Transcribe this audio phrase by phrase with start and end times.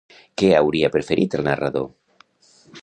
[0.41, 1.87] Què hauria preferit el narrador?